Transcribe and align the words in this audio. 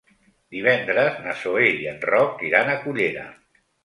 Divendres 0.53 1.19
na 1.25 1.35
Zoè 1.41 1.67
i 1.81 1.85
en 1.91 1.99
Roc 2.13 2.41
iran 2.47 2.73
a 2.73 2.79
Cullera. 2.87 3.27